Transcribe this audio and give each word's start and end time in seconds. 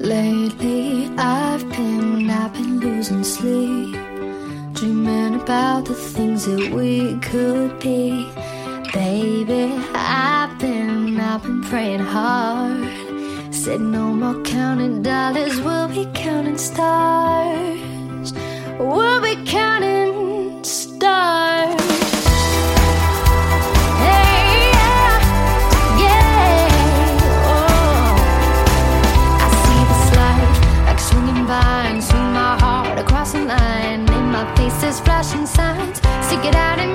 Lately, 0.00 1.08
I've 1.16 1.68
been, 1.70 2.28
I've 2.28 2.52
been 2.52 2.80
losing 2.80 3.22
sleep, 3.22 3.94
dreaming 4.72 5.40
about 5.40 5.84
the 5.84 5.94
things 5.94 6.46
that 6.46 6.72
we 6.72 7.16
could 7.20 7.78
be. 7.78 8.28
Baby, 8.92 9.72
I've 9.94 10.58
been, 10.58 11.20
I've 11.20 11.44
been 11.44 11.62
praying 11.62 12.00
hard. 12.00 13.54
Said 13.54 13.80
no 13.80 14.12
more 14.12 14.42
counting 14.42 15.00
dollars, 15.02 15.60
we'll 15.60 15.86
be 15.86 16.10
counting 16.12 16.58
stars. 16.58 18.32
Whoa. 18.78 19.13
flashing 35.00 35.46
signs. 35.46 35.98
Stick 36.26 36.44
it 36.44 36.54
out 36.54 36.78
in 36.78 36.93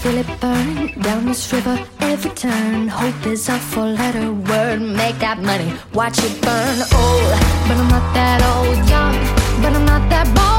feel 0.00 0.16
it 0.16 0.40
burn 0.40 0.98
down 1.02 1.26
this 1.26 1.52
river 1.52 1.76
every 2.00 2.30
turn. 2.30 2.88
Hope 2.88 3.26
is 3.26 3.48
a 3.50 3.58
four-letter 3.58 4.32
word. 4.32 4.80
Make 4.80 5.18
that 5.18 5.38
money, 5.40 5.70
watch 5.92 6.18
it 6.18 6.40
burn. 6.40 6.78
Old, 7.00 7.30
but 7.68 7.76
I'm 7.76 7.88
not 7.88 8.14
that 8.14 8.40
old. 8.52 8.76
Young, 8.88 9.16
but 9.62 9.72
I'm 9.76 9.84
not 9.84 10.08
that 10.08 10.26
bold. 10.34 10.49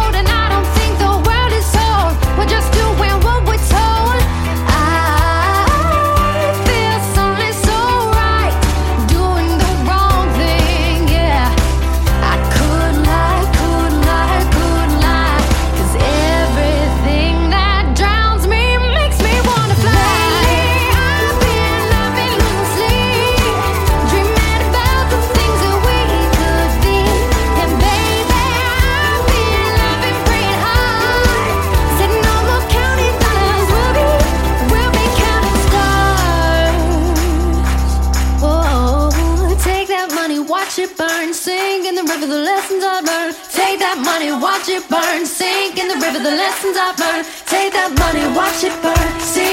watch 40.72 40.90
it 40.90 40.98
burn, 40.98 41.34
sink 41.34 41.86
in 41.86 41.96
the 41.96 42.04
river, 42.04 42.26
the 42.26 42.34
lessons 42.34 42.82
I 42.82 43.02
learned. 43.02 43.36
Take 43.52 43.80
that 43.80 44.00
money, 44.06 44.32
watch 44.32 44.70
it 44.70 44.88
burn, 44.88 45.26
sink 45.26 45.78
in 45.78 45.90
the 45.90 45.96
river, 45.96 46.20
the 46.20 46.32
lessons 46.32 46.78
I 46.80 46.96
learned. 46.96 47.28
Take 47.46 47.74
that 47.74 47.92
money, 48.00 48.24
watch 48.34 48.64
it 48.64 48.82
burn, 48.82 49.20
sink. 49.20 49.51